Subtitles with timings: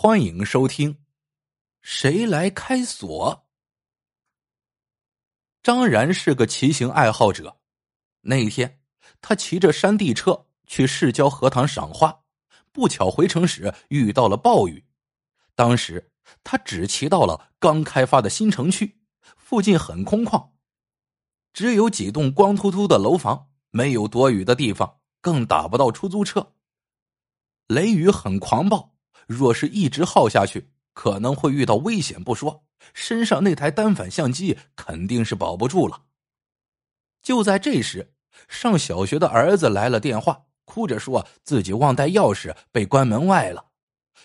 [0.00, 0.94] 欢迎收听
[1.80, 3.34] 《谁来开锁》。
[5.60, 7.58] 张然是个骑行爱好者。
[8.20, 8.80] 那一天，
[9.20, 12.16] 他骑着山地车去市郊荷塘赏花，
[12.70, 14.86] 不巧回城时遇到了暴雨。
[15.56, 16.12] 当时
[16.44, 19.00] 他只骑到了刚开发的新城区，
[19.36, 20.50] 附近很空旷，
[21.52, 26.54] 只有几栋光秃秃的楼房，没有躲雨的地方，更打不到出租车。
[27.66, 28.94] 雷雨很狂暴。
[29.28, 36.04] 若是一直耗下去，可能会遇到危险不说，身上那台单反相机肯定是保不住了。
[37.22, 38.14] 就在这时，
[38.48, 43.66] 上小学的儿子来了电话，哭着说自己忘带钥匙，被关门外了。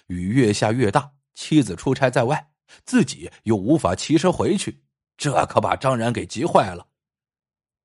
[0.08, 2.52] 雨越下越大，妻子出差在外，
[2.86, 4.84] 自己又无法骑车回去，
[5.17, 6.88] 这可把张然给急坏了。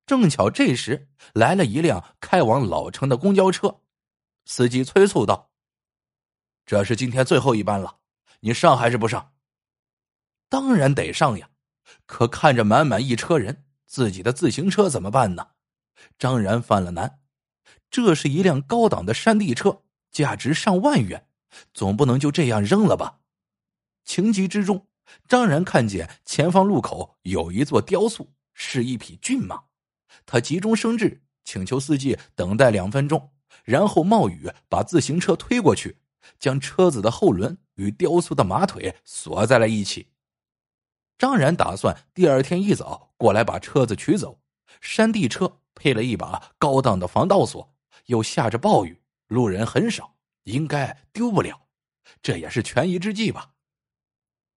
[0.06, 3.80] 正巧这时来了一辆开往老城的公交车，
[4.44, 5.47] 司机催促道。
[6.68, 7.96] 这是今天最后一班了，
[8.40, 9.32] 你上还是不上？
[10.50, 11.48] 当然得上呀！
[12.04, 15.52] 可看着满满一车人，自己的自行车怎么办呢？
[16.18, 17.20] 张然犯了难。
[17.90, 21.26] 这是一辆高档的山地车，价值上万元，
[21.72, 23.20] 总不能就这样扔了吧？
[24.04, 24.88] 情急之中，
[25.26, 29.58] 张然看见前方路口有一座雕塑，是一匹骏马。
[30.26, 33.32] 他急中生智，请求司机等待两分钟，
[33.64, 35.96] 然后冒雨把自行车推过去。
[36.38, 40.08] 将车子的后轮与雕塑的马腿锁在了一起。
[41.16, 44.40] 张然打算第二天一早过来把车子取走。
[44.80, 47.74] 山地车配了一把高档的防盗锁，
[48.06, 51.68] 又下着暴雨，路人很少，应该丢不了。
[52.22, 53.54] 这也是权宜之计吧。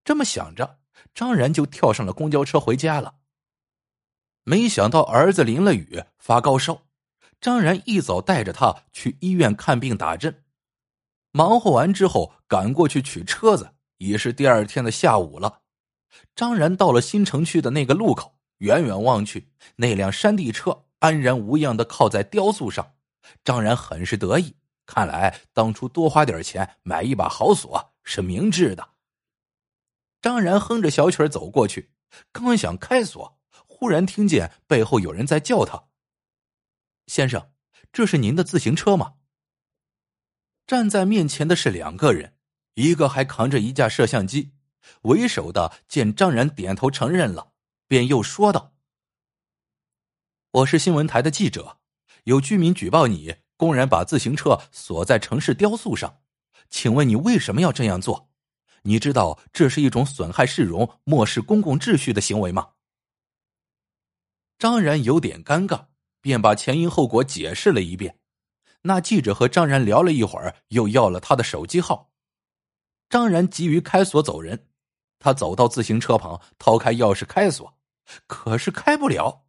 [0.03, 0.79] 这么想着，
[1.15, 3.15] 张然就跳上了公交车回家了。
[4.43, 6.83] 没想到儿子淋了雨发高烧，
[7.39, 10.40] 张然一早带着他去医院看病打针。
[11.31, 15.61] 忙活完之后，赶过去取车子，已是第二天的下午了。
[16.35, 22.95] 张然到了新城区的那个路口，远远望去，那辆山地车安然无恙的靠在雕塑上。
[23.43, 24.55] 张然很是得意，
[24.85, 28.89] 看来当初多花点钱买一把好锁是明智的。
[30.21, 31.91] 张然哼着小曲走过去，
[32.33, 35.85] 刚想开锁，忽然听见背后有人在叫他
[37.07, 37.51] ：“先生，
[37.93, 39.13] 这是您的自行车吗？”
[40.71, 42.33] 站在面前的是两个人，
[42.75, 44.53] 一个还扛着一架摄像机。
[45.01, 47.51] 为首的见张然点头承认了，
[47.89, 48.73] 便又说道
[50.51, 51.79] ：“我是新闻台的记者，
[52.23, 56.19] 有居民举报你公然把自行车锁在城市雕塑上，
[56.69, 58.29] 请问你为什么要这样做？
[58.83, 62.69] 你知道这是一种损害市容、漠视公共秩序的行为吗？”
[64.57, 65.87] 张然有点尴尬，
[66.21, 68.20] 便把前因后果解释了一遍。
[68.83, 72.11] 那记者和张然聊了一会儿，又要了他的手机号。
[73.09, 74.67] 张然急于开锁走人，
[75.19, 77.77] 他走到自行车旁，掏开钥匙开锁，
[78.25, 79.43] 可是开不了。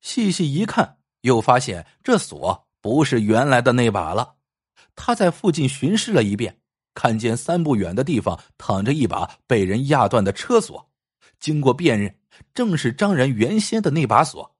[0.00, 4.36] 细细一看，又发现这锁不是原来的那把了。
[4.96, 6.60] 他在附近巡视了一遍，
[6.94, 10.90] 看见三步远的地方躺着一把被人压断的车锁，
[11.38, 12.18] 经过辨认，
[12.52, 14.56] 正是张然原先的那把锁，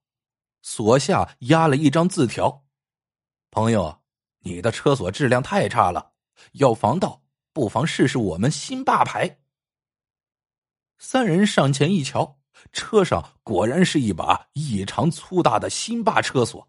[0.63, 2.65] 锁下压了一张字条。
[3.51, 4.01] 朋友，
[4.41, 6.13] 你的车锁质量太差了，
[6.53, 7.23] 要防盗，
[7.53, 9.41] 不妨试试我们新霸牌。
[10.99, 12.39] 三人上前一瞧，
[12.73, 16.69] 车上果然是一把异常粗大的新霸车锁。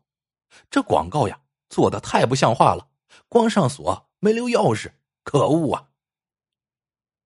[0.69, 2.87] 这广告呀，做的太不像话了，
[3.27, 5.89] 光上锁没留钥匙，可恶啊！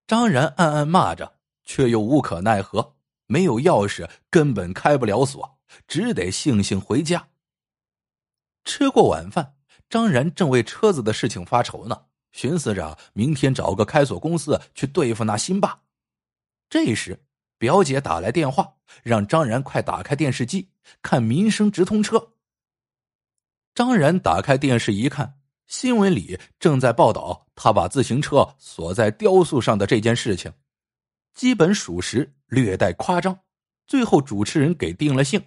[0.07, 2.95] 张然暗暗骂着，却又无可奈何，
[3.27, 7.29] 没有钥匙根本开不了锁，只得悻悻回家。
[8.65, 9.55] 吃过晚饭，
[9.89, 15.81] 张然正为车子的事情发愁呢，寻思着明天找个开锁公司去对付那辛巴。
[16.69, 17.23] 这时，
[17.57, 20.69] 表姐打来电话，让张然快打开电视机
[21.01, 22.17] 看《民生直通车》。
[23.75, 30.51] 张然打开电视一看，新闻里正在报道他把自行车锁在雕塑上的这件事情，
[31.33, 33.39] 基本属实，略带夸张。
[33.85, 35.43] 最后，主持人给定了性。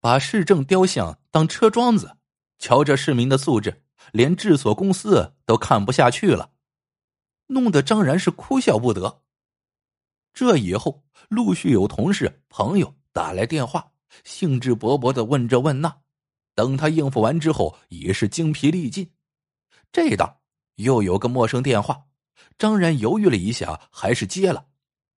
[0.00, 2.18] 把市政雕像当车桩子，
[2.58, 3.82] 瞧这市民的素质，
[4.12, 6.52] 连制锁公司都看不下去了，
[7.46, 9.22] 弄得张然是哭笑不得。
[10.34, 13.92] 这以后，陆续有同事朋友打来电话，
[14.24, 16.02] 兴致勃勃的问这问那。
[16.54, 19.10] 等他应付完之后，已是精疲力尽。
[19.90, 20.36] 这当
[20.74, 22.04] 又有个陌生电话，
[22.58, 24.66] 张然犹豫了一下，还是接了。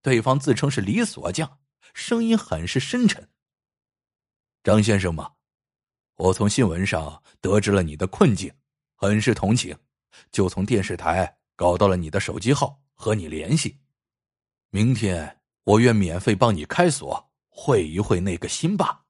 [0.02, 1.60] 对方自称是李锁匠，
[1.94, 3.28] 声音很是深沉。
[4.64, 5.34] 张先生吗？
[6.16, 8.52] 我从新闻上得知了你的困境，
[8.96, 9.78] 很是同情，
[10.32, 13.78] 就从电视台搞到了你的手机号，和你联系。
[14.70, 19.04] 明天我愿免费帮你开锁，会一会那个辛巴。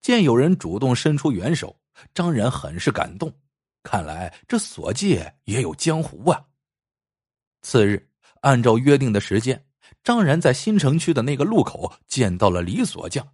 [0.00, 1.78] 见有人主动伸出援手，
[2.14, 3.32] 张然很是感动。
[3.82, 6.44] 看来这锁界也有江湖啊。
[7.62, 8.08] 次日，
[8.42, 9.66] 按照约定的时间，
[10.04, 13.26] 张然在新城区的那个路口见到了李锁匠。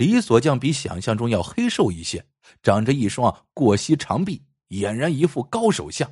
[0.00, 2.24] 李锁匠比想象中要黑瘦一些，
[2.62, 6.10] 长着一双过膝长臂，俨然一副高手相。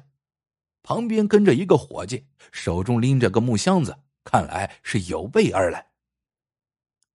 [0.83, 5.87] 旁边跟着一个伙计，手中拎着个木箱子，看来是有备而来。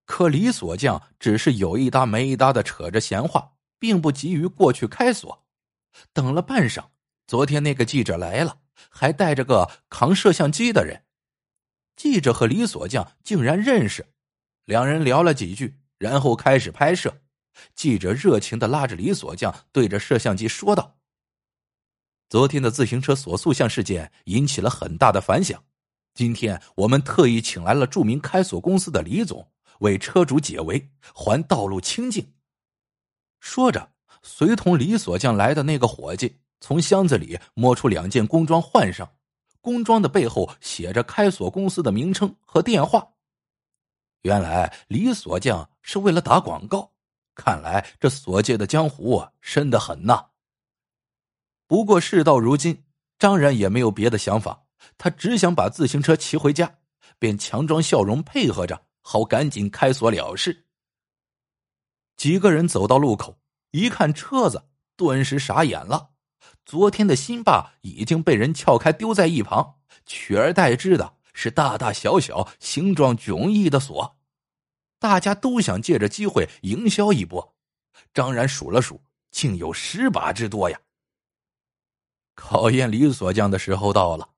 [0.05, 5.45] 可李锁匠只是有一搭没一搭的扯着闲话，并不急于过去开锁。
[6.11, 6.85] 等了半晌，
[7.27, 11.03] 昨天那个记者来了，还带着个扛摄像机的人。
[11.95, 14.07] 记者和李锁匠竟然认识，
[14.65, 17.21] 两人聊了几句，然后开始拍摄。
[17.75, 20.97] 记者热情的拉着李锁匠，对着摄像机说道
[22.27, 25.63] ：“昨天的自行车锁塑像事件引起了很大的反响，
[26.13, 29.47] 今天我们特意请来了著名开锁公司的李总，
[29.79, 32.33] 为车主解围，还道路清净。”
[33.39, 33.91] 说着。
[34.25, 39.17] 随同李锁匠来的那个伙计从箱子里摸出两件工装换上，
[39.59, 43.05] 工装的背后写着开锁公司的名称和电话。
[44.21, 46.91] 原来李锁匠是为了打广告，
[47.35, 50.25] 看来这所界的江湖深得很呐。
[51.67, 52.83] 不过事到如今，
[53.19, 54.63] 张然也没有别的想法，
[54.97, 56.79] 他只想把自行车骑回家，
[57.19, 60.65] 便强装笑容配合着，好赶紧开锁了事。
[62.17, 63.37] 几个人走到路口。
[63.71, 64.65] 一看车子，
[64.95, 66.11] 顿时傻眼了。
[66.63, 74.19] 昨天的新霸已经被人撬开，丢在一旁，取而代之的是大大小小、形状迥异的锁。
[75.03, 77.57] 大家都想借着机会营销一波。
[78.13, 80.79] 张然数了数，竟有十把之多呀！
[82.35, 84.29] 考验李锁匠的时候到了。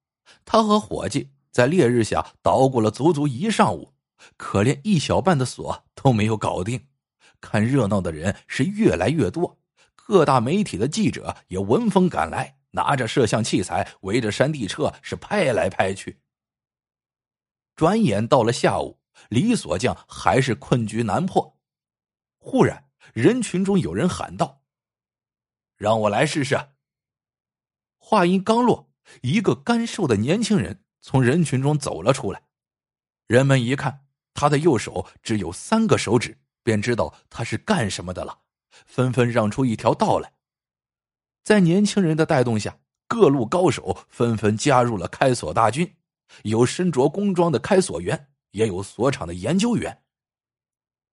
[0.44, 3.94] 他和伙计在烈日下捣鼓了足足一上午，
[4.38, 6.88] 可连一小半的锁都没有搞定。
[7.40, 9.60] 看热闹的人是越来越多，
[9.94, 16.18] 各大媒体的记者也闻风赶来，拿着摄像器材围着山地车是拍来拍去。
[17.76, 18.98] 转眼到了下午，
[19.30, 21.58] 李锁匠还是困局难破。
[22.38, 24.62] 忽然，人群中有人喊道
[25.78, 26.58] ：“让我来试试。”
[27.98, 28.92] 话音刚落，
[29.22, 32.44] 一个干瘦的年轻人从人群中走了出来。
[33.28, 36.40] 人们一看，他的右手只有三个手指。
[36.66, 38.40] 便知道他是干什么的了，
[38.88, 40.34] 纷纷让出一条道来。
[41.44, 45.96] 在年轻人的带动下，各路高手纷纷加入了开锁大军，
[46.42, 50.02] 有身着工装的开锁员，也有锁场的研究员。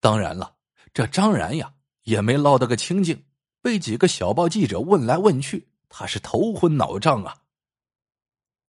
[0.00, 0.54] 当然了，
[0.94, 1.74] 这张然呀
[2.04, 3.24] 也没落得个清净，
[3.60, 7.36] 被几个小报记者问来问去，他是头昏脑胀啊。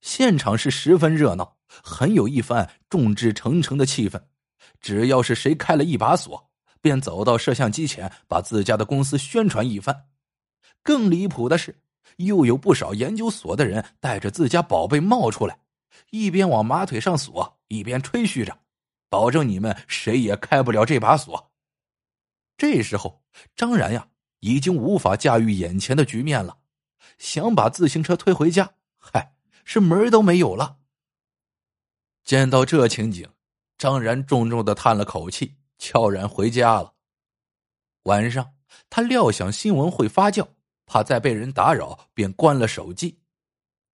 [0.01, 4.21] 现场是十分热闹，很有一番众志成城的气氛。
[4.81, 6.49] 只要是谁开了一把锁。
[6.81, 10.07] 便走到摄像机前，把自家的公司宣传一番。
[10.83, 11.79] 更离谱的是，
[12.17, 15.57] 又有不少研究所的人带着自家宝贝冒出来，
[16.09, 18.59] 一边往马腿上锁，一边吹嘘着
[19.13, 21.51] ：“保证你们谁也开不了这把锁。”
[22.57, 23.21] 这时候，
[23.55, 24.07] 张然呀
[24.39, 26.57] 已经无法驾驭眼前的局面了，
[27.19, 30.77] 想把自行车推回家，嗨，是门都没有了。
[32.23, 33.29] 见到这情景，
[33.77, 35.57] 张然重重的叹了口气。
[35.79, 36.93] 悄然回家了。
[38.03, 38.53] 晚上，
[38.89, 40.47] 他料想新闻会发酵，
[40.85, 43.19] 怕再被人打扰，便关了手机。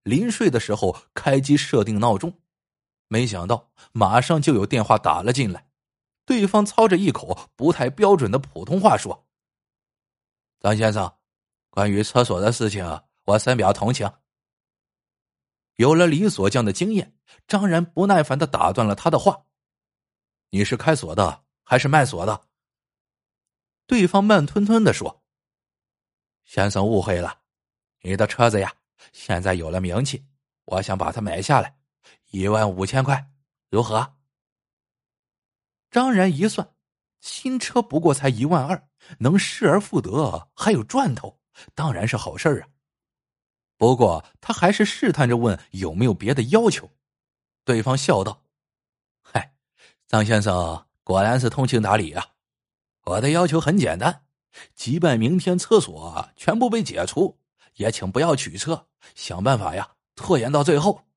[0.04, 2.32] 临睡的时候，开机设定闹钟，
[3.10, 5.68] 没想到马上就有电话打了进来。
[6.26, 9.28] 对方操着一口不太标准的普通话说
[10.62, 11.12] ：“张先生，
[11.70, 14.10] 关于厕所的事情，我深表同情。”
[15.78, 19.46] 有了李锁匠的经验，张然不耐烦的打断了他的话
[20.52, 22.48] ：“你是开锁的？”还是卖锁的。
[23.88, 25.24] 对方慢吞吞的说
[26.46, 27.42] ：“先生误会了，
[28.02, 28.72] 你的车子呀，
[29.14, 30.26] 现在有了名气，
[30.66, 31.79] 我想把它买下来，
[32.32, 33.32] 一万五千块，
[33.70, 34.16] 如何？”
[35.92, 36.74] 张然一算，
[37.20, 38.88] 新车不过才一万二，
[39.20, 41.40] 能失而复得，还有赚头，
[41.74, 42.68] 当然是好事啊。
[43.78, 46.92] 不过他还是试探着问有没有别的要求。
[47.64, 48.44] 对方笑道
[49.22, 49.54] ：“嗨，
[50.08, 52.24] 张先生。”果然是通情达理啊！
[53.06, 54.26] 我的要求很简单，
[54.76, 57.40] 即便明天厕所全部被解除，
[57.78, 58.86] 也请不要取车，
[59.16, 61.09] 想办法呀，拖延到最后。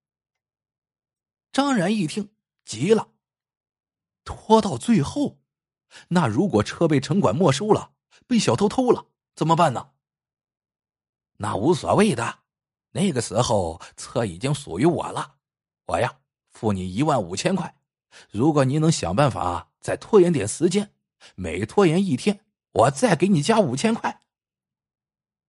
[1.53, 2.31] 张然一听
[2.65, 3.09] 急了，
[4.25, 5.39] 拖到最后，
[6.09, 7.93] 那如果车被城管没收了，
[8.27, 9.91] 被小偷偷了怎么办呢？
[11.37, 12.39] 那无所谓的，
[12.93, 15.37] 那个时候车已经属于我了，
[15.87, 17.77] 我呀付你一万五千块。
[18.31, 20.95] 如果你能想办法再拖延点时间，
[21.35, 24.23] 每拖延一天，我再给你加五千块。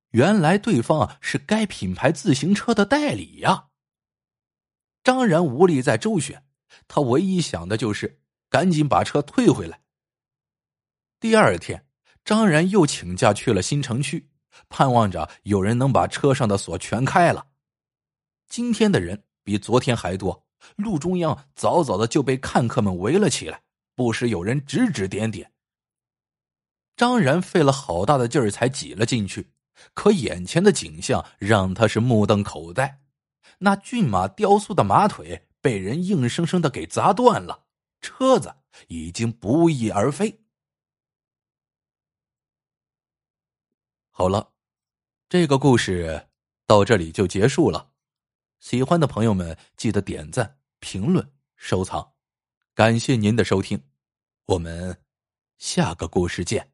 [0.10, 3.69] 原来对方是该品牌自行车的代理呀。
[5.03, 6.43] 张然无力再周旋，
[6.88, 9.81] 他唯一想的就是赶紧把车退回来。
[11.19, 11.86] 第二天，
[12.24, 14.29] 张然又请假去了新城区，
[14.69, 17.48] 盼望着有人能把车上的锁全开了。
[18.48, 20.45] 今天的人比昨天还多，
[20.77, 23.62] 路中央早早的就被看客们围了起来，
[23.95, 25.51] 不时有人指指点点。
[26.95, 29.51] 张然费了好大的劲儿才挤了进去，
[29.93, 33.02] 可眼前的景象让他是目瞪口呆。
[33.59, 37.65] 那骏马雕塑的马腿被人硬生生的给砸断了，
[38.01, 38.55] 车子
[38.88, 40.41] 已经不翼而飞。
[44.09, 44.53] 好了，
[45.29, 46.27] 这个故事
[46.67, 47.91] 到这里就结束了。
[48.59, 52.13] 喜欢的朋友们记得点赞、评论、收藏，
[52.73, 53.81] 感谢您的收听，
[54.45, 55.01] 我们
[55.57, 56.73] 下个故事见。